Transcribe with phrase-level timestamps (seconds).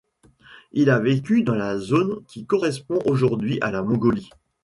[0.71, 4.31] Il a vécu dans la zone qui correspond aujourd'hui à la Mongolie.